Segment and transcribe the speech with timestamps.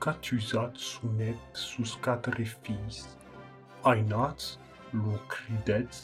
[0.00, 1.98] κατουσάτ σουνέτ σους
[3.82, 4.44] Ainats,
[4.92, 5.98] lo cridets,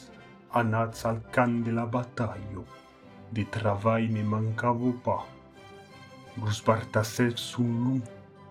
[0.59, 2.63] anats al can de la battaglio,
[3.35, 5.25] de travai ne mancavo pas.
[6.41, 7.95] Gus Bartasev sun lu,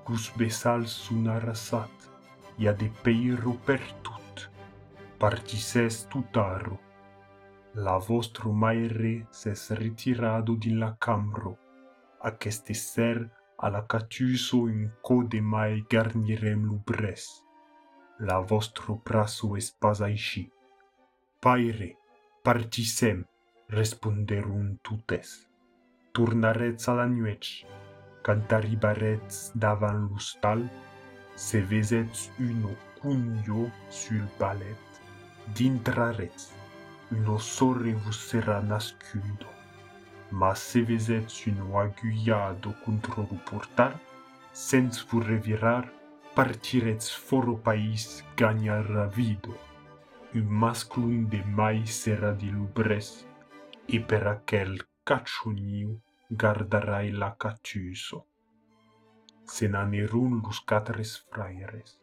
[0.06, 1.94] gus Besal sun arrasat,
[2.62, 4.36] ia de peiro per tut,
[5.18, 6.76] partises tutaro.
[7.84, 11.54] La vostro maire ses retirado din la camro,
[12.28, 13.18] aceste ser
[13.58, 17.42] a la catuso un co de mai garnirem lubres.
[18.18, 20.50] La vostro praso es pas aici.
[21.40, 21.96] Paire,
[22.42, 23.24] partisem,
[23.68, 25.48] responderun tutes.
[26.12, 27.66] Tornaretz a la nuec,
[28.22, 30.64] quand arribaretz davant l'hostal,
[31.34, 35.02] se vesetz uno cunio sul palet,
[35.54, 36.52] d'intraretz,
[37.10, 39.55] uno sorre vos sera nascudo.
[40.30, 44.00] Mas se vezeți un oaguiado contra o portar,
[44.52, 45.92] sem vos revirar,
[46.34, 49.54] partireți fora o país ganhar a vida.
[50.34, 53.26] Un masculum de mai será de lubres,
[53.86, 58.26] e per aquel caccioniu gardarai la catuso.
[59.44, 62.00] Se nanerun los catres fraires,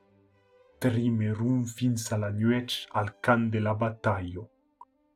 [0.80, 4.50] trimerun fins alla nuet al can de la battaglio,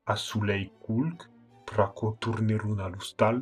[0.05, 1.29] a sulei culc
[1.67, 3.41] praco turnerun al ustal,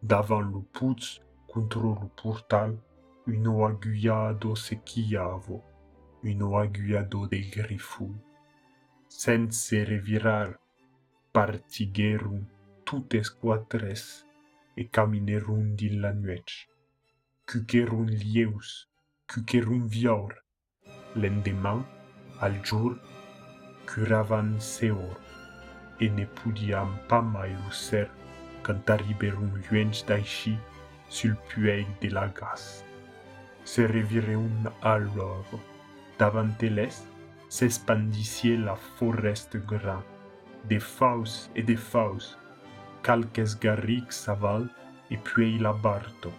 [0.00, 2.72] davant lu puz, contro lu portal,
[3.26, 5.62] uno aguiado sequiavo,
[6.22, 8.14] uno aguiado de griful.
[9.08, 10.58] Sense revirar,
[11.32, 12.46] partigerum
[12.84, 14.24] tutes quatres,
[14.74, 16.68] e caminerum din la nuec.
[17.44, 18.88] Cucerum lieus,
[19.26, 20.32] cucerum viaur,
[21.16, 21.84] l'endemain,
[22.40, 22.96] al jour,
[23.88, 25.27] curavan seor,
[26.00, 28.08] e ne pudiam pas mai usser
[28.62, 30.56] quand arriberum luens d'aici
[31.08, 32.84] sul pueil de la gas.
[33.64, 35.60] Se revireum alors,
[36.18, 37.02] davant elles,
[37.48, 40.04] s'expandissier la foreste grand,
[40.68, 42.36] de faus et de faus,
[43.02, 44.68] calques garrics saval
[45.10, 46.32] e puei la barto.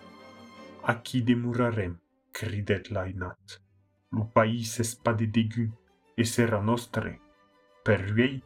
[0.83, 1.97] A qui demurarem,
[2.31, 3.59] cridet l'ainat.
[4.11, 5.69] Lo país es pas de degu,
[6.17, 7.19] e sera nostre.
[7.83, 8.41] Per lui,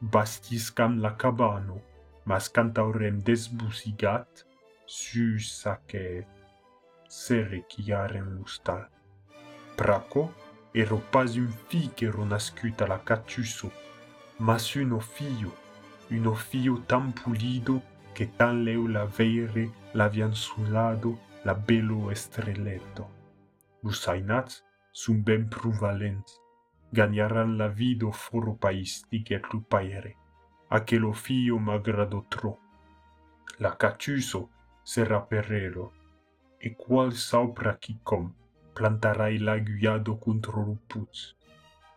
[0.00, 1.82] Bastiscam la cabano,
[2.24, 4.46] mas cantaurem desbusigat,
[4.86, 6.24] sus sace
[7.08, 8.86] serec iarem lustal.
[9.76, 10.32] Praco,
[10.72, 13.72] ero pas un figero nascut la catusso,
[14.38, 15.52] mas uno fio,
[16.10, 17.82] uno fio tan pulido
[18.14, 23.08] che tan leu la veire la viansulado, la bello estreletto.
[23.82, 26.26] Lusainat sum ben provalent,
[26.90, 30.16] gagnaran la vida foro e paisti che tu paere,
[30.68, 32.58] a che lo fio m'agrado tro.
[33.58, 34.50] La cacciuso
[34.82, 35.92] serra perrero,
[36.58, 38.32] e qual sopra chi com
[38.72, 41.36] plantarai l'aguiado contro lo puz.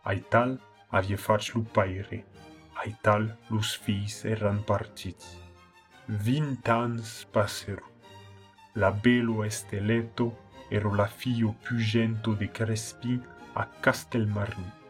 [0.02, 0.58] Ai tal
[0.88, 2.26] avie fac lo paere,
[2.74, 5.38] ai tal lus fis erran partits.
[6.06, 7.86] Vint ans passero.
[8.74, 13.22] La belo esteleto ero la fio più gento de Crespin
[13.54, 14.81] a Castelmarnit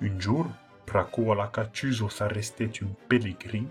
[0.00, 0.46] un jour,
[0.86, 3.66] praquo a la cachuso s'arrestèt un pellegrin,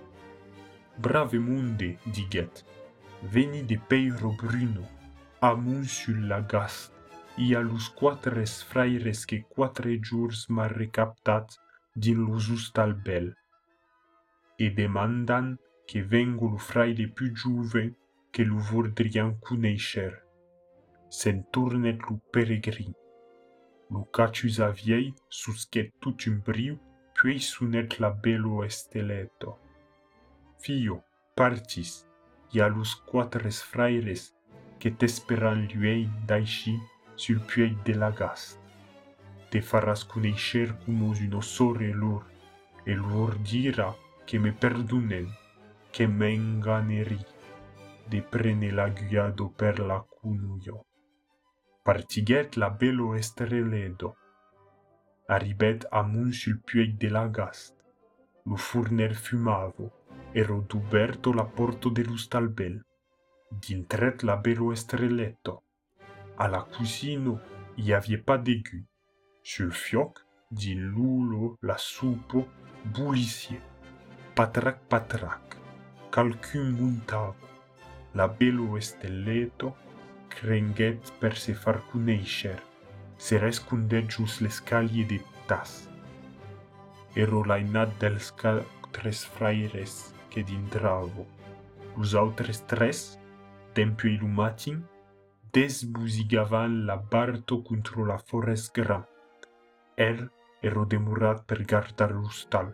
[0.98, 2.66] brave monde, diguèt,
[3.24, 4.84] veni de peiro bruno,
[5.42, 6.92] amun sul lagas,
[7.38, 11.58] i a los quatre fraires que quatre jours m'ha recaptat
[11.96, 13.34] din lo justal bel.
[14.58, 17.94] E demandan que vengo lo fraire più juve
[18.32, 20.14] que lo vordrian cuneixer.
[21.10, 22.94] Se'n tornet lo peregrin.
[23.90, 26.78] Lucacius aviei suscetu cimbriu,
[27.14, 29.58] puis sunet la bello esteleto.
[30.60, 31.04] Fio,
[31.36, 32.06] partis,
[32.52, 34.34] ia lus quatres fraires,
[34.80, 36.76] que t'esperan luei daici
[37.16, 38.60] sul puei de la gast.
[39.50, 42.24] Te faras conescer cumus un osore lor,
[42.86, 43.96] e lor dira
[44.26, 45.28] che me perdunen,
[45.92, 47.20] che enganeri,
[48.10, 50.87] de prene la guiado per la cunuio.
[51.88, 54.10] partiguèt la bello estreledo.
[55.36, 57.76] Arribèt amunt sul puèc de la gast.
[58.44, 59.86] Lo furner fumavo,
[60.34, 62.76] e rodoberto la porto de l'ustalbel.
[63.48, 65.54] Dintret la bello estreletto.
[66.36, 67.40] A la cucino
[67.76, 68.84] i avie pas d'egu.
[69.42, 72.48] Sul fioc, din l'ulo, la supo,
[72.84, 73.62] bulissie.
[74.34, 75.58] Patrac, patrac.
[76.10, 77.36] Calcun muntavo.
[78.12, 79.87] La bello estreletto
[80.44, 82.58] renguèt per se far conèixer,
[83.18, 85.20] se rescondèt jus l'escalier de
[85.50, 85.88] tas.
[87.16, 91.26] Ero l'ainat dels quatres fraires que dintravo.
[91.98, 93.18] Los autres tres,
[93.74, 94.84] tempio e il·lumatin,
[95.54, 99.06] desbusigavan la barto contra la forest gran.
[99.98, 100.30] Er
[100.62, 102.70] ero demorat per gardar l'hostal.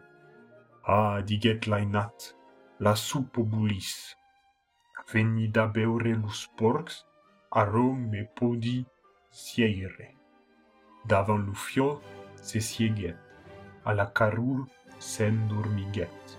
[0.84, 2.34] Ah, diguèt l'ainat,
[2.80, 4.18] la supo bulis.
[5.12, 7.06] Venida a beure los porcs,
[7.56, 8.84] arron me pudi
[9.30, 10.08] siire.
[11.06, 12.02] Davan lo fio
[12.42, 13.18] se sièguèt,
[13.86, 14.64] a la carur
[14.98, 16.34] s'endormiguèt.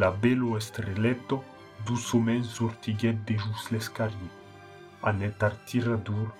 [0.00, 1.42] La belo estreleto
[1.86, 4.32] dusumen sortiguèt de jus l'escarier.
[5.02, 6.30] A net artiradur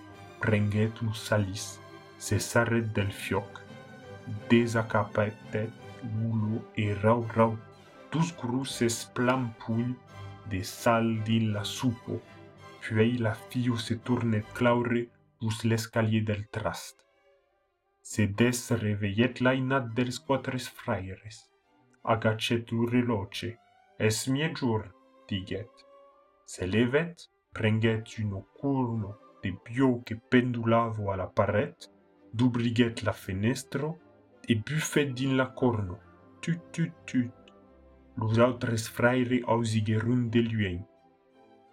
[0.40, 1.66] prenguèt un salis,
[2.18, 3.60] se sarret del fioc,
[4.48, 5.72] desacapaetèt
[6.14, 7.52] lulo e rau rau,
[8.10, 9.92] dus grusses plan pull
[10.48, 12.16] de sal din la supo,
[12.86, 17.02] puèi la fiu se tourne claure pus l'escalier del trast.
[18.12, 21.38] Se des reveèt l'ainat dels quatre fraires.
[22.04, 23.50] Agachèt lo reloge.
[23.98, 24.82] Es mie jour,
[25.28, 25.72] diguèt.
[26.46, 27.26] Se levèt,
[27.58, 31.90] prenguèt un ocurno de bio que pendulavo a la paret,
[32.32, 33.96] d'obriguèt la fenestro
[34.48, 35.98] e bufèt din la corno.
[36.40, 37.34] Tut, tut, tut.
[38.16, 40.86] Los altres fraires ausiguèron de lluent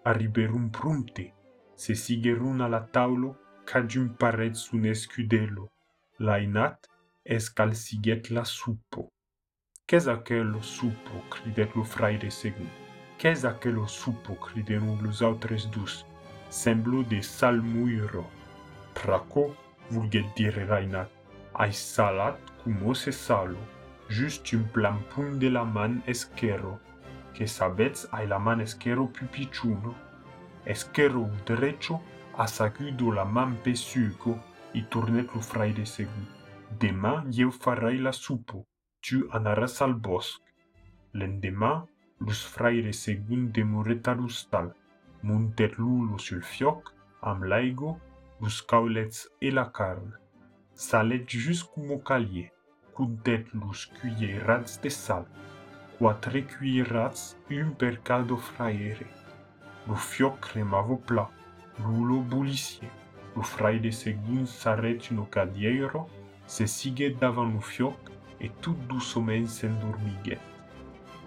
[0.04, 1.32] arriberon prompte,
[1.76, 5.70] se siguerun a la taulo cad un paret sun escudelo.
[6.18, 6.86] L'ainat
[7.24, 9.10] es cal siguet la supo.
[9.86, 11.22] Qu'es aquello supo?
[11.30, 12.68] cridèt lo fraire segun.
[13.18, 14.34] Qu'es aquello supo?
[14.34, 16.04] cridèron los autres dus.
[16.50, 18.24] Semblo de sal muiro.
[18.94, 19.56] Praco,
[19.90, 21.10] vulguet dire l'ainat,
[21.54, 23.58] ai salat cum se salo.
[24.08, 26.78] Just un plampun de la man esquero,
[27.34, 29.94] que sabetz ai la man esquerro pu picciuno.
[30.64, 32.00] Esquerro un drecho
[32.36, 34.32] a sacudo la man pe suco
[34.72, 36.24] e tornet lo fraire segu.
[36.80, 38.64] Demà jeu farai la supo,
[39.00, 40.40] tu anaràs al bosc.
[41.12, 41.84] L'endemà,
[42.18, 44.72] los fraire segun demoret a l'hostal,
[45.22, 46.90] monter-lo lo sul fioc,
[47.22, 47.94] amb l'aigo,
[48.40, 50.10] los caulets e la carn.
[50.74, 52.50] Salet jusqu'u mocalier,
[52.94, 55.28] contet los cuillerats de salt.
[56.04, 56.44] Quatre
[57.48, 59.06] un per caldo fraire.
[59.86, 61.26] Lo fioc cremavo pla,
[61.78, 62.90] l'ulo bulissier.
[63.34, 66.10] Lo fraire segun s'arret un ocadiero,
[66.44, 67.96] se siguet davant lo fioc,
[68.38, 70.40] et tout doucement s'endormiguet.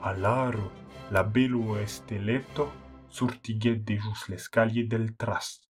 [0.04, 0.70] Alaro,
[1.10, 2.70] la bello esteletto
[3.10, 5.66] sortiguet de jus l'escalier del trast,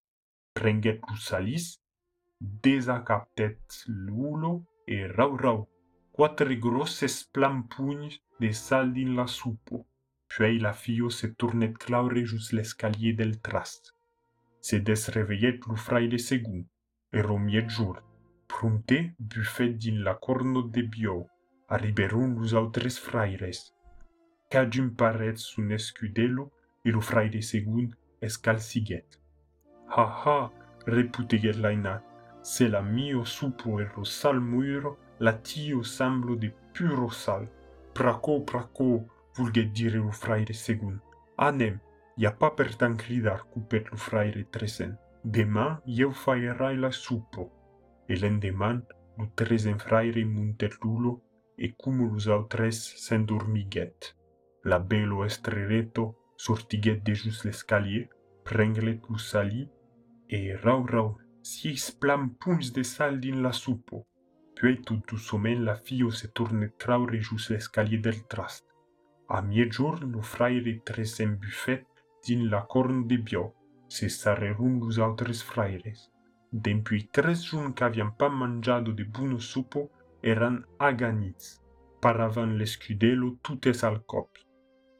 [0.51, 1.79] prenguet lu salis,
[2.41, 5.69] desacaptet l'ulo e rau rau,
[6.17, 9.85] quatre grosses plan pugnes de sal din la supo.
[10.33, 13.93] Puèi la fio se tornèt claure jus l'escalier del trast.
[14.59, 16.65] Se desreveèt lo fraire segun,
[17.13, 18.01] e romièt jour.
[18.49, 21.27] Prontè bufèt din la corno de bio,
[21.69, 23.61] arriberon los autres fraires.
[24.49, 26.49] Cajun paret son escudelo
[26.83, 29.21] e lo fraire segun escalciguèt.
[29.93, 30.39] Ha ha!
[30.87, 32.01] reputèguèt l'ainat.
[32.41, 37.47] Se la mio supo e lo sal muiro, la tio semblo de puro sal.
[37.93, 39.05] Praco, praco,
[39.35, 40.99] vulguet dire lo fraire segun.
[41.37, 41.79] Anem,
[42.17, 44.97] i a pa per tan cridar cupet lo fraire tresen.
[45.23, 47.49] Demà jeu faierai la supo.
[48.07, 48.83] E l'endeman,
[49.17, 51.21] lo tresen fraire muntet l'ulo
[51.57, 54.13] e cum los autres s'endormiguet.
[54.63, 58.07] La belo estrereto sortiguet de just l'escalier,
[58.43, 59.67] prenglet lo sali
[60.29, 64.05] e rau rau, si es plan punts de sal din la supo.
[64.57, 68.65] Puè tout doucement la fille se tourne traure jus l'escalier del trast.
[69.29, 71.85] A miè jour, lo fraire tres en buffet
[72.25, 73.53] din la corne de bio,
[73.87, 76.09] se sarrerun los autres fraires.
[76.51, 79.91] Dempuis tres jours qu'avien pas manjado de bono supo,
[80.23, 81.61] eran aganits.
[82.01, 84.29] Par avant l'escudelo, tout es al cop.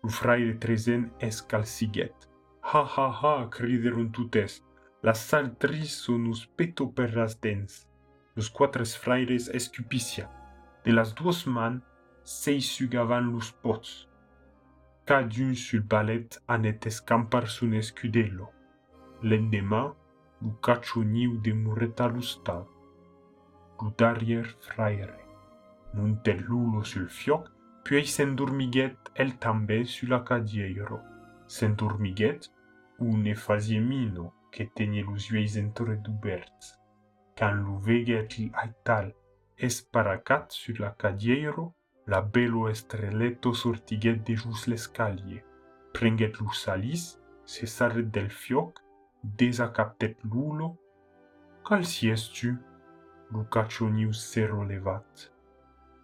[0.03, 2.29] Lo fraire tresen escalciguet.
[2.61, 4.63] Ha ha ha, crideron tout es.
[5.01, 7.86] La saltrisso nos peto per las dents
[8.37, 10.29] los quatre frères escupicia.
[10.85, 11.81] De las dues mans
[12.23, 14.07] s'eixugavan los pots.
[15.07, 18.51] Cadun sul palet anet escampar son escudelo.
[19.23, 19.81] L'endemà,
[20.41, 22.63] lo cacho niu de mureta l'ustal.
[23.81, 25.17] Lo darrier fraire.
[25.95, 27.49] Montel lulo sul fioc,
[27.83, 31.01] puei s'endormiguet el tambè sul acadieiro.
[31.47, 32.51] S'endormiguet,
[32.99, 36.77] un ne fazie mino, que tenie los lluies entre duberts
[37.37, 39.13] quand lo veguèt aital
[39.57, 41.73] esparacat sur la cadièro,
[42.05, 45.43] la bello estreleto sortiguèt de jus l'escalier.
[45.93, 48.79] Prenguèt lo salis, se sarret del fioc,
[49.23, 50.77] desacaptèt l'ulo.
[51.65, 52.55] Cal si es tu?
[53.31, 55.31] Lo cachoniu s'ero levat.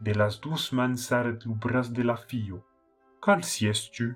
[0.02, 2.64] De las dus mans sarret lo braç de la fio.
[3.22, 4.14] Cal si es tu?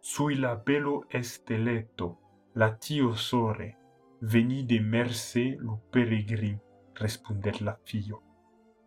[0.00, 2.18] Sui la bello esteleto,
[2.54, 3.79] la tio sore
[4.20, 6.58] veni de mercè lo peregrin
[6.94, 8.22] respondèt la fio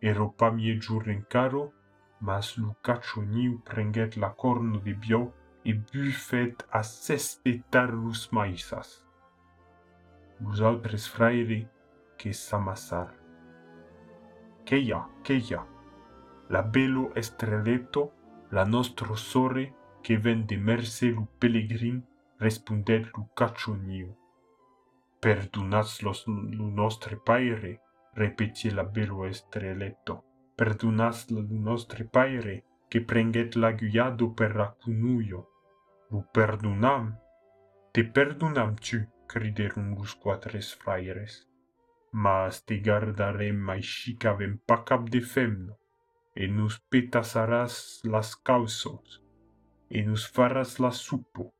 [0.00, 1.64] èro pas mie jour encaro
[2.20, 5.22] mas lo cachoniu prenguèt la corno de bio
[5.64, 9.04] e bufèt a s'espetar los maïssas
[10.40, 11.68] los autres fraire
[12.18, 13.14] que s'amassar.
[14.64, 15.66] Queia queia.
[16.50, 18.12] La belo estreleto
[18.50, 19.72] la nostro sore
[20.02, 22.02] que ven de mercè lo peregrin
[22.38, 24.08] respondèt lo cachoniu
[25.24, 27.80] perdunas los nostri paire,
[28.12, 30.22] repeti la bello estreletto.
[30.54, 35.48] Perdunas la nostri paire, che prenget la guiado per la cunuio.
[36.10, 37.16] Lu perdunam.
[37.90, 41.48] Te perdunam tu, criderum lus quatres fraires.
[42.12, 45.78] Mas te gardarem mai chicavem pacap de femno,
[46.36, 49.22] e nus petasaras las causos,
[49.88, 51.54] e nus faras la suppo,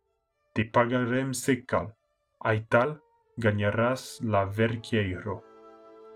[0.53, 1.97] te pagarem secal,
[2.39, 3.01] aital
[3.37, 5.43] gagnarás la verquiero,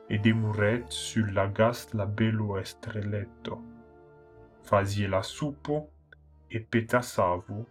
[0.09, 3.63] e demuret sul lagas la bello estreleto.
[4.63, 5.91] Fazie la supo,
[6.49, 7.67] e petasavo,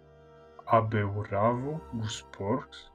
[0.65, 2.91] abeuravo us porcs,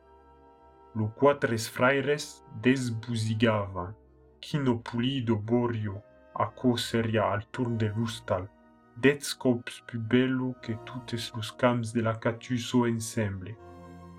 [0.94, 3.94] lu quatres fraires desbusigavan,
[4.40, 6.02] quino pulido borio,
[6.34, 8.48] a seria al turn de lustal,
[8.96, 13.56] det scops plus bello que toutes los camps de la catuso ensemble.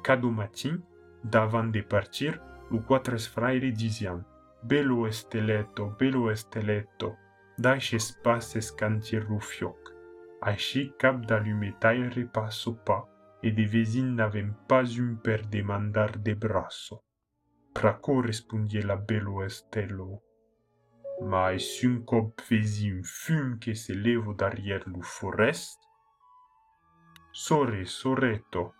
[0.03, 0.83] Cado matin,
[1.23, 4.25] d'avant de partir, lu quatres fraile diziam,
[4.65, 7.17] Belu este letto, belu este letto,
[7.55, 7.97] dai și
[9.39, 9.91] fioc.
[10.39, 13.07] Així cap d'alumetai repasso pa,
[13.41, 17.03] e de vezin n'avem pas un per demandar de brasso.
[17.71, 20.21] Praco respondie la belo estello.
[21.21, 25.79] Ma sun cop vezi un fum che se levo d'arrière lo forest?
[27.31, 28.73] Sore, soretto,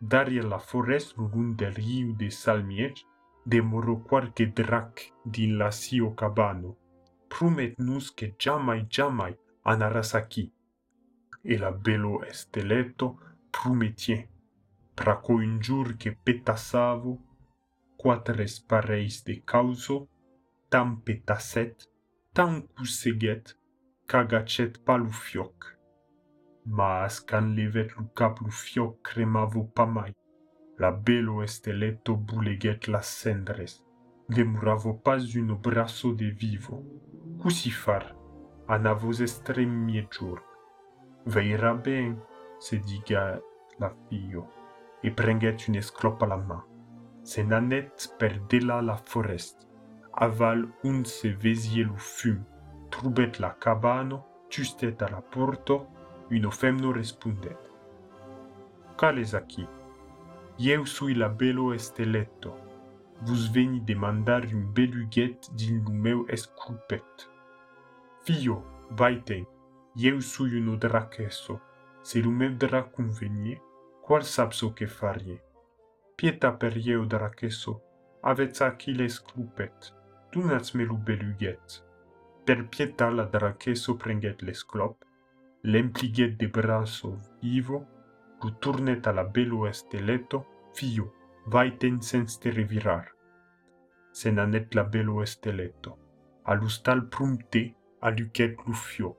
[0.00, 3.06] derrière la forêt rurale del riu de Salmiech,
[3.44, 6.76] demorò qualche drac din la sio cabano.
[7.28, 10.52] Promet-nous che jamai jamai anaras Arasaki.
[11.42, 13.18] E la bello esteleto
[13.50, 14.28] prometien.
[14.94, 17.18] Praco un giur che petassavo,
[17.96, 20.08] quatres pareis de causo,
[20.68, 21.88] tam petasset,
[22.32, 23.56] tam cuseget,
[24.06, 25.79] cagacet palufioc.
[26.78, 30.12] Mas can levet lu cap lu fioc cremavo pa mai.
[30.78, 33.84] La bello esteletto buleget las cendres.
[34.28, 36.84] Demuravo pas uno brasso de vivo.
[37.40, 38.14] Cusi far?
[38.68, 40.38] Anavos estrem miejur.
[41.26, 42.16] Veira ben,
[42.58, 43.40] se diga
[43.78, 44.46] la fio,
[45.02, 46.62] e prenget un esclop a la main.
[47.22, 49.70] Se nanet per dela la forest
[50.12, 52.44] aval un se vezielu fum,
[52.90, 55.86] trubet la cabano, justet a la porto,
[56.30, 57.58] uno femno respondet.
[58.96, 59.66] Cales aqui.
[60.58, 62.54] Eu sui la belo esteletto.
[63.22, 67.28] Vos veni demandar un beluguet din lumeu esculpet.
[68.24, 69.46] Fio, vaiten,
[69.96, 71.60] eu sui uno dracesso.
[72.02, 73.60] Se lumeu drac convenie,
[74.02, 75.42] qual sapso che farie?
[76.14, 77.80] Pieta per eu dracesso,
[78.22, 79.94] avets Achilles clupet,
[80.30, 81.82] dunați me beluguet.
[82.44, 85.04] Per pieta la dracesso prenget l'esclop,
[85.62, 87.86] l'empliget de braso vivo,
[88.42, 89.24] lu turnet a la
[89.68, 91.12] esteleto, fio,
[91.46, 93.12] vaiten sens te revirar.
[94.12, 95.98] Se nanet la belu esteleto,
[96.44, 99.16] alustal prumte alucet lu fioc,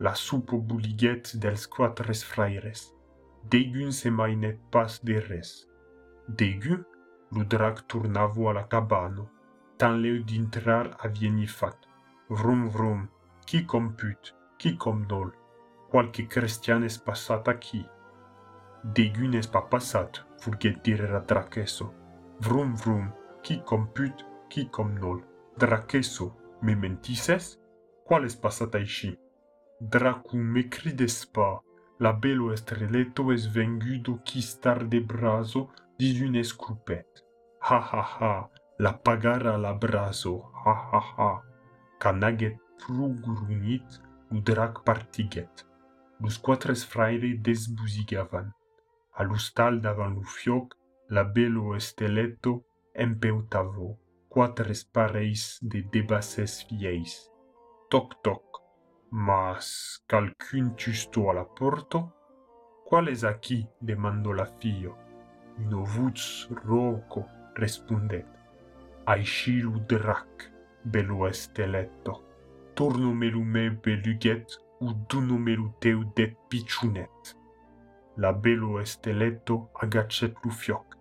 [0.00, 2.94] la supo buliget dels quatres fraires,
[3.48, 5.68] degun se mainet pas de res.
[6.28, 6.84] Degun,
[7.30, 9.28] lu drac turnavo a la cabano,
[9.90, 11.76] leu d'intrar avieni fat.
[12.28, 13.08] Vrum vrum,
[13.46, 15.32] qui comput, qui com nol,
[15.92, 17.86] qualche cristianes passat aquí.
[18.82, 21.92] Degunes pa passat, vulget dire a Dracesso.
[22.40, 23.10] Vrum vrum,
[23.42, 25.20] qui comput, qui com nol.
[25.58, 26.30] Dracesso,
[26.62, 27.58] me mentises?
[28.06, 29.10] Quales passat aici?
[29.80, 31.60] Dracu me crides pa,
[32.00, 35.68] la bello estreleto es vengudo qui star de brazo
[35.98, 37.20] dis un escrupet.
[37.68, 41.42] Ha ha ha, la pagara la brazo, ha ha ha,
[41.98, 45.71] canaget frugurunit udrac partiget.
[46.22, 48.52] los quatre fraire desbusigavan.
[49.18, 50.76] A l'hostal davant lo fioc,
[51.08, 52.52] la bello esteleto
[52.94, 53.98] empeutavo,
[54.28, 57.28] quatre pareis de debasses vieis.
[57.90, 58.62] Toc, toc,
[59.10, 59.66] mas
[60.06, 62.14] calcun justo a la porto?
[62.86, 63.66] Qual es aquí?
[63.80, 64.96] demandò la fio.
[65.58, 68.26] Un ovuz roco respondet.
[69.04, 70.50] Aixi lo drac,
[70.84, 72.22] bello esteleto.
[72.74, 74.56] Torno me lo me beluguet
[74.90, 77.36] du numărul teu de piciunet.
[78.14, 80.98] La belo esteleto agacet lu fioc.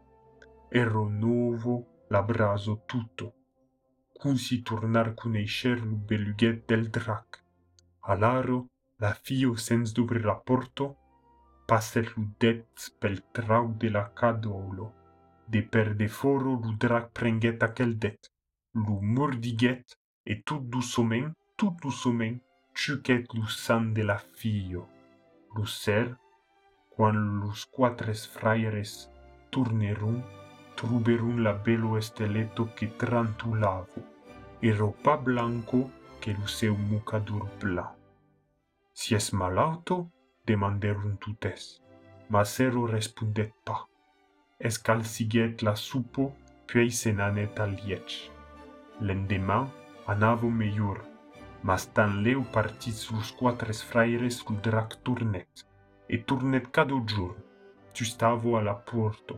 [0.69, 3.33] Ero novo la brazo tutto.
[4.13, 7.43] Cum si turnar cu neișer lu belughet del drac.
[7.99, 8.65] Alaro,
[8.97, 10.97] la fio sens dubri la porto,
[11.65, 12.65] passer lu det
[12.99, 14.93] pel trau de la cadoulo.
[15.47, 18.19] De per deforo lu drac prenghet acel det.
[18.73, 19.85] Lu mordighet
[20.25, 22.39] et tout du somen, tout du somen,
[22.81, 24.87] chuquet lusan de la fio.
[25.55, 26.17] lucer,
[26.89, 28.91] quan lus quatres fraires
[29.51, 30.23] turnerum,
[30.75, 34.01] truberum la bello esteleto che trantulavo,
[34.59, 37.85] e ropa blanco che luceu mucadur bla.
[38.93, 40.09] Si es malauto,
[40.43, 41.83] demanderum tutes,
[42.29, 43.85] ma ero respondet pas.
[44.57, 46.33] Escalsiget la supo,
[46.65, 48.31] puis senanet aliec.
[49.01, 49.69] L'endemà,
[50.07, 51.10] anavo meiur,
[51.63, 55.65] mas tan leu partits los quatre fraires cul drac tornèt,
[56.13, 57.39] e tornèt cada jorn.
[57.93, 59.35] Tu stavo a la porto,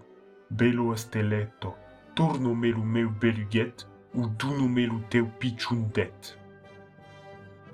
[0.50, 1.74] belo esteleto,
[2.14, 6.38] torno-me lo meu beluguet, o dono-me lo teu pichundet.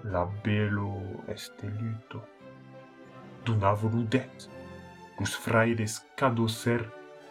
[0.03, 0.93] La belo
[1.27, 2.23] esteluto,
[3.45, 4.49] donavo lo det,
[5.19, 6.81] los fraires cada ser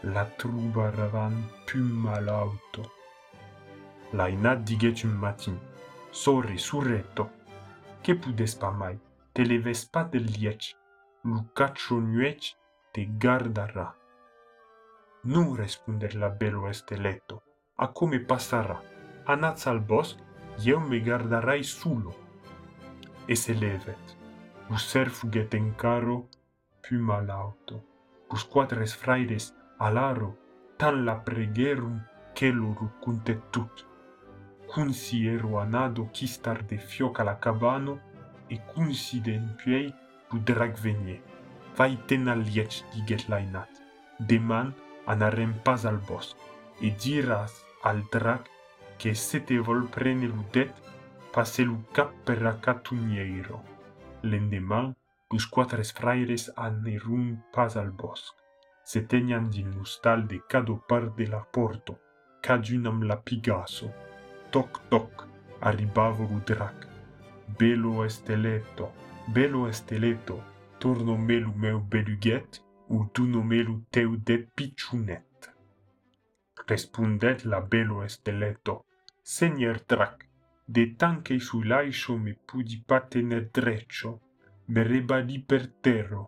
[0.03, 1.35] la truba ravan
[1.67, 2.85] pum malauto.
[4.13, 5.57] L'ainat diguet un matin,
[6.11, 7.31] sorre surretto,
[8.01, 8.99] che pudespa mai?
[9.33, 10.77] Te le vespa vespate lieci
[11.23, 12.57] lucaccio nueci
[12.91, 13.95] te gardarà.
[15.23, 16.37] Nu răspunder la
[16.69, 17.43] este letto.
[17.77, 18.83] A come passarà
[19.25, 20.17] anaz al bos
[20.65, 22.17] eu me gardarai sulo
[23.27, 24.17] e se levet.
[24.69, 26.29] Usser fuget in caro
[26.81, 27.85] piuma l'auto
[28.29, 30.37] u quatres fraires alaro
[30.77, 32.01] tan la pregherum
[32.33, 33.88] che lo rucunte tut.
[34.69, 37.99] consiero anado quistar de fioc a la cabano
[38.51, 39.95] e coinciden puei
[40.31, 41.23] lo drac venier.
[41.77, 43.71] Vai ten al lièch, diguet l'ainat.
[44.19, 44.75] Deman
[45.07, 46.37] anarem pas al bosc
[46.81, 47.53] e diràs
[47.83, 48.51] al drac
[48.99, 50.73] que se te vol prene lo det
[51.33, 53.63] passe lo cap per a catunieiro.
[54.23, 54.95] L'endeman,
[55.31, 58.35] los quatre fraires anerun pas al bosc.
[58.85, 61.99] Se teñan din l'ostal de cado part de la porto,
[62.41, 63.93] cadun amb la pigasso.
[64.51, 65.27] toc toc
[65.61, 66.87] arribavo drac
[67.59, 68.93] bello esteleto
[69.35, 70.37] bello esteleto
[70.79, 75.51] torno melu meu beluget u tu nomelu teu de pichunet
[76.71, 78.85] respondet la bello esteleto
[79.23, 80.17] senior drac
[80.67, 84.21] de tanque su laiscio me pudi patener dreccio
[84.73, 86.25] me rebadi per terro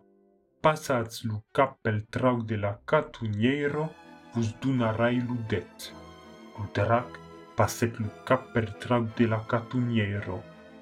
[0.61, 3.85] passats lu cap pel trau de la catuniero
[4.33, 5.75] vos dunarai ludet.
[6.57, 7.09] Lu drac
[7.61, 10.41] Passepluca per traude la catuniero,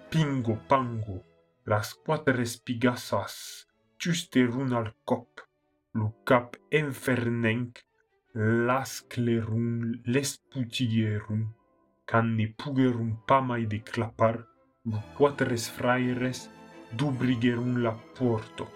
[0.10, 1.18] pingo pango,
[1.66, 3.34] las quatre espigasas,
[4.00, 5.42] giuste run al cop,
[5.92, 7.82] lucap enfernenc,
[8.70, 11.44] las clerun clerum lesputierum,
[12.06, 14.48] canne pugerum pamai de clapar,
[15.18, 16.50] quatres fraires
[16.94, 18.70] dubrigerum la porto,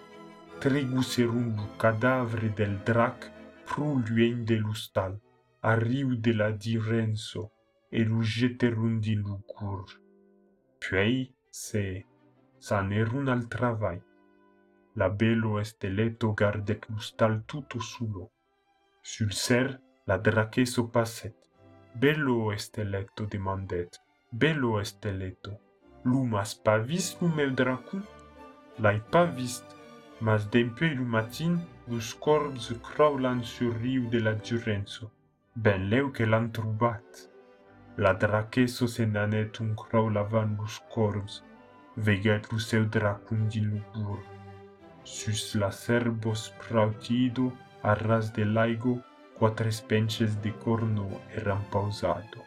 [0.59, 3.31] treguserum lu cadavre del drac
[3.65, 5.21] pruluen de lustal,
[5.61, 7.49] arriu de la direnso,
[7.97, 9.85] e lu jeterum din lugur.
[10.79, 12.05] Puis, se
[12.57, 13.99] sanerun al travai,
[14.95, 18.31] la bello esteleto gardet lustal tutto sulo.
[19.01, 21.35] Sul ser, la draceso passet.
[21.93, 24.01] Bello esteletto demandet.
[24.31, 25.59] Bello esteletto.
[26.03, 28.01] Lumas pa vist lu meu dracun?
[28.79, 29.65] L'ai pa vist,
[30.19, 35.11] mas dempei lu matin, lus corbs craulan sur riu de la Durenzo.
[35.55, 36.49] Ben leu che l'han.
[37.95, 41.43] La draceso se nanet un craulavan lus corbs,
[41.95, 44.19] veget seu dracun din lubur.
[45.03, 47.53] Sus la serbos prautido,
[47.83, 48.99] a ras de laigo,
[49.37, 52.41] quatres penches de corno eran pausado.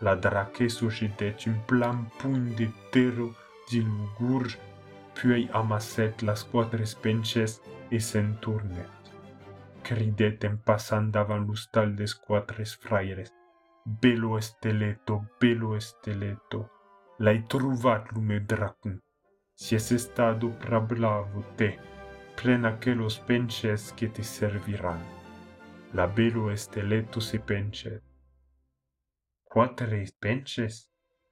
[0.00, 3.34] La draceso jedet un plan pun de terro
[3.68, 4.46] din lugur,
[5.14, 7.60] puis amasset las quatres penches
[7.90, 8.86] e senturnet.
[9.82, 13.37] Cridet en passant davant l'ustal des quatres fraires.
[13.88, 16.70] belo esteleto, belo esteleto,
[17.20, 19.00] l'hai trovato lume mio
[19.54, 21.78] Si Siete stato prablavo te,
[22.34, 25.02] prena che lo spences che ti serviran.
[25.92, 28.02] La belo esteleto si pence.
[29.42, 30.86] Quattro pences?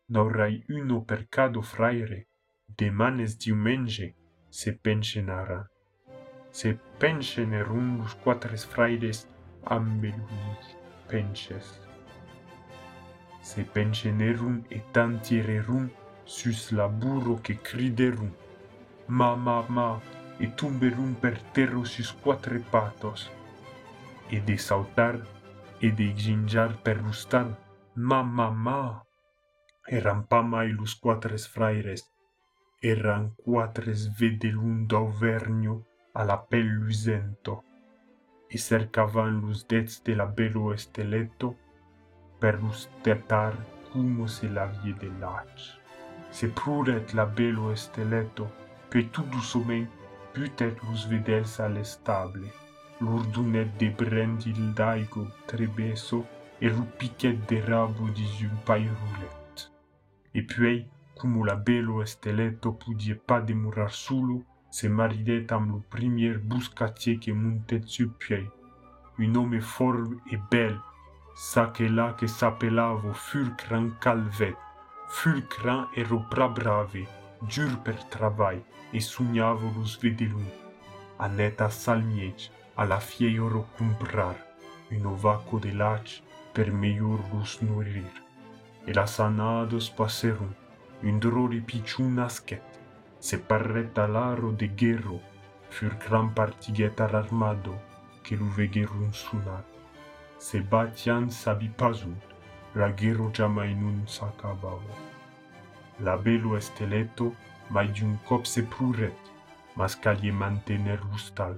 [0.06, 2.28] N'aurai uno per cado fraire,
[2.64, 4.14] de manes diumenge,
[4.48, 5.68] se pencenara.
[6.50, 9.28] Se pencenerumus quatres fraires,
[9.64, 10.74] ambelus
[11.06, 11.85] penches.
[13.46, 15.92] se pensioneron y tantiereron
[16.24, 18.34] sus laburos que crideron.
[19.06, 20.00] Ma, ma, ma,
[20.40, 23.30] y tumberon per terra sus cuatro patos.
[24.30, 25.20] Y de saltar
[25.80, 27.56] y de ginjar per rustar,
[27.94, 29.04] ma, ma, ma.
[29.86, 32.10] Eran pama y los cuatro fraires,
[32.82, 37.62] eran cuatro vedelun d'Auvernio a la pel lucento,
[38.50, 41.54] y e cercaban los dets de la belo esteleto,
[42.40, 43.54] per lustetar
[43.92, 45.78] como se la vie de l'âge.
[46.30, 48.46] Se prudet la bello esteletto,
[48.90, 49.86] pe tout doucement
[50.34, 52.44] peut-être los vedels à l'estable,
[53.00, 56.26] l'urdunet de brendil daigo trebeso
[56.60, 59.70] e rupiquet de rabo di un roulet.
[60.34, 60.86] E puis,
[61.18, 67.32] como la bello esteletto pudie pas demorar solo, se maridet am lo premier buscatier che
[67.32, 68.50] montet su pied.
[69.18, 70.78] Un homme fort e bel,
[71.38, 74.56] sa che s'appellavo Fulcran Calvet.
[75.06, 77.06] Fulcran ero pra brave,
[77.40, 80.50] dur per travail, e sognavo los vedelun.
[81.18, 82.98] A neta salmiec, a la
[83.38, 84.34] oro comprar,
[84.90, 86.22] un ovaco de lach
[86.54, 88.24] per meior los nourrir.
[88.86, 90.54] E las anados passeron,
[91.02, 92.62] un droli picciun nasquet,
[93.18, 95.20] se parreta l'aro de guerro,
[95.68, 97.78] fur gran partiguet armado,
[98.22, 99.75] che lu vegerun sunar.
[100.38, 102.12] se batian sabi Sabipazu,
[102.74, 104.94] la guerro jamais nun s'acabava.
[106.00, 107.34] La belo esteleto
[107.70, 109.16] mai d'un cop se pruret,
[109.76, 111.56] mas calie mantener lustal,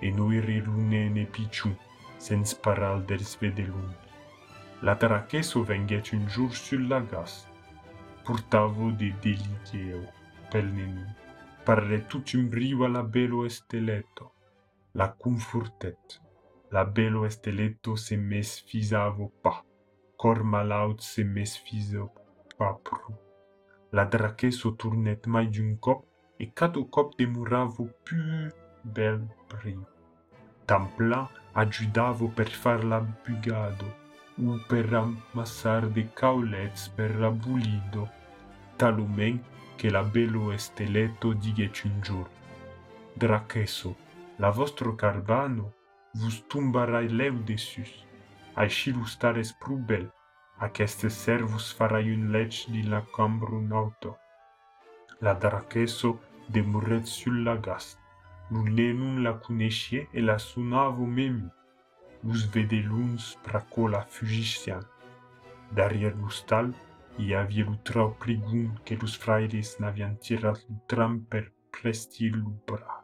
[0.00, 1.74] e noire lunene piciu,
[2.18, 3.90] sens paral dels vedelum.
[4.82, 7.46] La taracheso venget un jour sul la gas,
[8.24, 10.06] purtavo de deliteo,
[10.50, 11.04] pel nenu,
[11.64, 14.32] parre tout un brio a la belo esteleto,
[14.94, 16.20] la confortet.
[16.70, 19.64] la belo esteletto se mesfisavo pa.
[20.16, 21.44] cor malaut se me
[22.58, 23.14] pa pru.
[23.92, 26.04] La drache se tournait mai d'un cop,
[26.38, 28.48] e cato cop demuravo più
[28.82, 29.78] bel pri.
[30.66, 33.88] Tampla aggiudavo per far la bugado
[34.38, 38.08] o per ammassar de caulets per la bulido,
[38.76, 39.42] talumen
[39.76, 42.38] che la belo esteletto digheci un giorno.
[43.14, 43.96] Dracheso,
[44.36, 45.79] la vostro carbano?
[46.14, 48.06] Vos tumbarai leu dessus,
[48.54, 50.10] aici lustares prubel,
[50.62, 54.18] Aceste servus farai un lec di la cambru auto.
[55.20, 57.96] La dracheso demuret sul la gas.
[58.50, 61.48] Nun la cunescie e la sunavo memi.
[62.24, 64.82] Lus vedeluns praco la fugician.
[65.70, 66.74] Derrière l'ustal,
[67.16, 73.02] i avie l'utrau pligun che lus fraires n'avian tirat l'utram per presti l'ubra.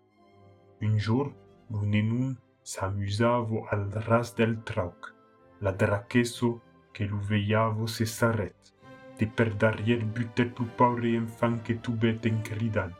[0.82, 1.32] Un jour,
[1.70, 5.14] nun s'amusavo al ras del trauc.
[5.60, 6.48] La dracheso
[6.92, 8.72] que lu veiavo se s'arret,
[9.18, 12.90] de per darrier butet lu paure enfant que tu bet en cridan.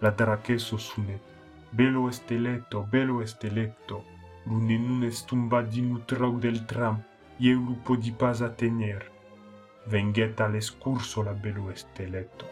[0.00, 1.22] La dracheso sunet,
[1.70, 4.02] bello esteletto, bello esteletto,
[4.46, 6.98] lu nenun estumba din trau del tram,
[7.38, 9.06] eu lu podi pas tener.
[9.86, 12.46] Venget l'escurso la bello esteletto,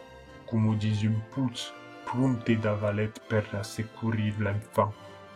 [0.47, 1.73] como dis un pulz,
[2.05, 4.93] prunte d'avalet per assecurir l'enfant,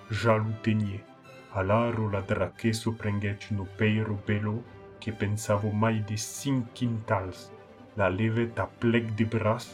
[0.09, 1.08] ja lu tenier.
[1.53, 4.63] Alaro la draqueso prenguèt un peiro bello
[5.01, 7.49] que pensavo mai de cinc quintals.
[7.97, 9.65] La levèt a plec de braç,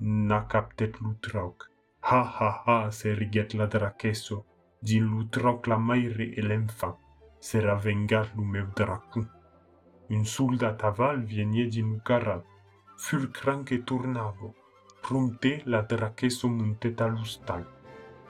[0.00, 1.68] n'a captèt lo trauc.
[2.00, 4.44] Ha, ha, ha, se riguèt la draqueso,
[4.80, 6.96] din lo trauc la maire e l'enfant.
[7.40, 9.22] Serà vengat lo meu dracu.
[10.08, 12.44] Un soldat aval venia din un carat.
[12.96, 14.54] Fulcran que tornavo.
[15.02, 17.64] Prompte la draqueso muntèt a l'ostal.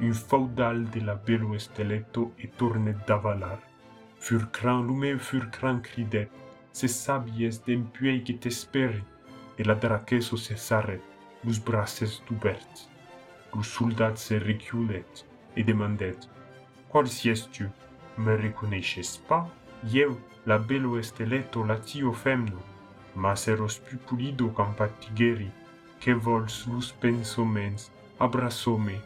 [0.02, 3.60] Un faudal de la bello esteletto e tornet d'avalar.
[4.18, 6.28] Furcran lume furcran cridet,
[6.72, 9.04] se sabies d'empuei que t'esperi,
[9.56, 11.04] e la draqueso se s'arret,
[11.44, 12.88] lus braces d'oberts.
[13.54, 16.28] Lus soldat se reculet e demandet,
[16.90, 17.70] Qual sies tu?
[18.18, 19.46] Me reconeixes pas?
[19.94, 22.58] Eu, la bello esteletto la tio femno,
[23.14, 25.52] mas eros pu pulido campatigeri,
[26.00, 28.98] que vols lus pensomens, abrassome,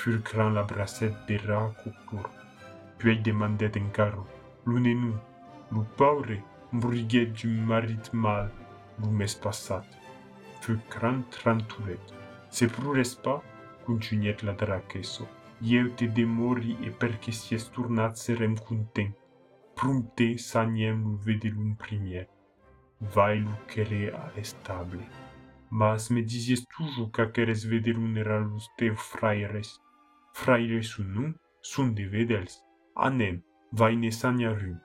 [0.00, 2.30] furcran la bracet de raco pur.
[2.98, 4.26] Puis demandet encaro,
[4.66, 5.12] Lunenu,
[5.72, 6.38] lu paure,
[6.72, 8.50] briguet du marit mal,
[8.98, 9.84] lu mes passat.
[10.60, 12.00] Fu gran trantulet.
[12.50, 13.42] Se prures pa,
[13.86, 15.28] continuet la dracheso.
[15.62, 19.14] Eu te demori e perché si esturnat serem content.
[19.74, 22.28] Prunte saniem lu vedelum primier.
[23.00, 25.04] Vai lu quere a estable.
[25.70, 29.80] Mas me disies toujours qu'aqueres vedelum era lus teu fraires.
[30.32, 32.62] Fraires un nu, sun de vedels.
[32.96, 34.78] Anem, vai ne sagnarum.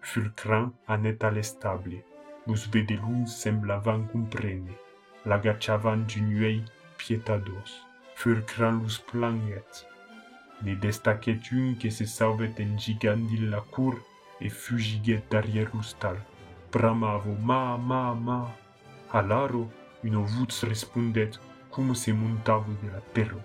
[0.00, 2.04] Fulcran anet al estable.
[2.46, 4.74] Lus vedelun semblavan comprene.
[5.24, 6.62] L'agachavan ginuei
[6.96, 7.86] pietados.
[8.14, 9.86] Fulcran lus planget.
[10.62, 13.96] Ne destacet un que se sauvet en gigandil la cur
[14.40, 16.16] et fugiguet derrière l'ustal.
[16.72, 18.56] Bramavo, ma, ma, ma.
[19.12, 19.68] Alaro,
[20.04, 21.32] une voce respondet,
[21.70, 23.40] come se montavo de la perro.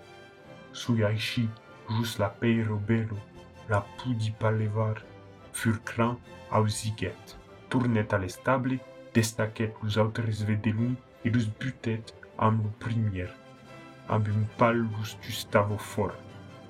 [0.76, 1.48] Sui aishi,
[1.88, 3.16] jus la peiro bello,
[3.70, 5.02] la pudi palevar,
[5.52, 6.18] furcran
[6.50, 7.38] ausiget.
[7.70, 8.78] Tournet à l'estable,
[9.14, 13.30] destaquet los autres vedelum et los butet am lo premier.
[14.06, 16.12] Ab un pal los tustavo for.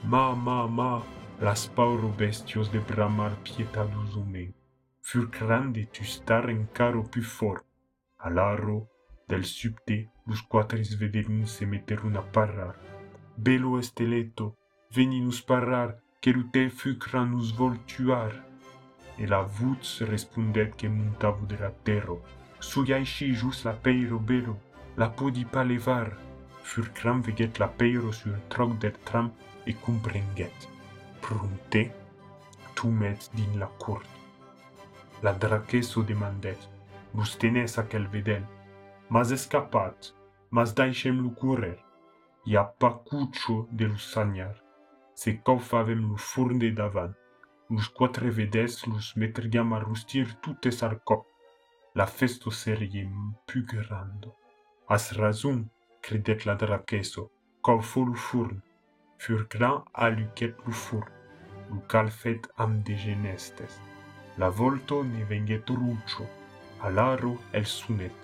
[0.05, 1.03] Ma, ma, ma,
[1.41, 4.53] las pauro bestios de bramar pietados homem.
[5.03, 7.65] Furcran de tustar encaro più for.
[8.19, 8.89] Alaro,
[9.29, 12.96] del subte, los quatres vedelum se metteron a parar.
[13.39, 14.55] Bello esteleto,
[14.91, 18.33] veni nous parar, que lute fucran nous vol tuar.
[19.19, 22.17] E la voce respondet que montavo de la terra.
[22.61, 24.57] Suyaishi jus la peiro bello,
[24.97, 26.17] la podi pas levar.
[26.63, 29.31] Furcran veget la peiro sur troc del tram
[29.67, 30.69] e comprenget.
[31.21, 31.93] Prunte,
[32.75, 34.09] tu met din la court.
[35.23, 36.59] La draqueso demandet,
[37.13, 38.45] vos tenes aquel vedel,
[39.11, 40.15] mas escapat,
[40.51, 41.31] mas daixem lu
[42.79, 44.55] pa cuccio de lu sagnar.
[45.15, 47.15] Se cau favem lu furnde davan.
[47.69, 51.01] Lus quatre vedes lus metriam a rustir tutes al.
[51.95, 53.09] La festo serie
[53.47, 54.37] più grando.
[54.89, 55.69] As razum,
[56.01, 57.31] credet la draqueso,
[57.63, 58.63] cau fo lu furn.
[59.19, 61.11] Fur gran a lucet lu furn.
[61.71, 63.81] Lu calfet am de genestes.
[64.37, 66.29] La volto ne venget ruccio.
[66.81, 68.15] Alaro el sunet.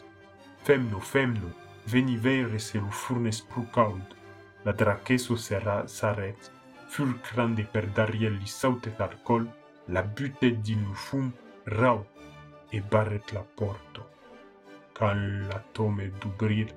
[0.63, 1.51] Femno, femno,
[1.87, 4.17] veni vere se lu furnes pru caud.
[4.65, 6.51] La draqueso sera s'arret.
[6.89, 9.49] Fur grande per dariel li sautet alcool,
[9.89, 11.33] la butet din lu fum,
[11.65, 12.07] rau,
[12.71, 14.09] e barret la porto.
[14.93, 16.69] Can la d'ubrir,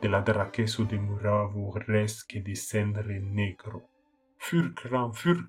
[0.00, 3.88] de la draqueso demuravo res que descendre negro.
[4.36, 5.46] Fur gran, fur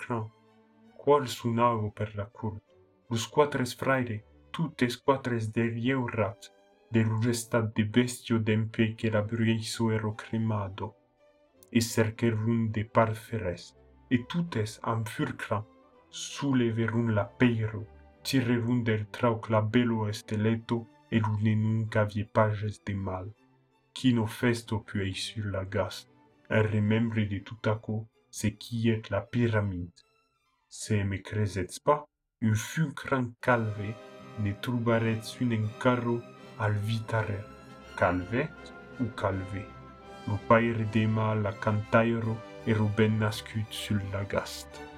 [1.04, 2.62] qual sunavo per la curt.
[3.10, 6.50] Lus quatres fraire, tutes quatres derieurat,
[6.94, 10.94] de restat de bestio d'empe que la bruiso ero cremado,
[11.72, 13.64] e cercherun de parferes,
[14.12, 15.66] e tutes am furcra,
[16.10, 17.82] suleverun la peiro,
[18.22, 23.28] tirerun del trauc la bello esteleto, e lunenun cavie pages de mal.
[23.92, 26.10] Quino festo puei sur la gast,
[26.48, 29.94] e remembre de tutaco, se quiet la pyramide.
[30.70, 32.06] Se me cresets pas,
[32.42, 33.96] un fulcran calve,
[34.38, 36.22] ne troubarets un encarro
[36.58, 37.44] al vitarer.
[37.96, 39.66] Calvet ou calvé?
[40.28, 44.93] Lo paire dema la cantairo e ruben nascut sul la gast.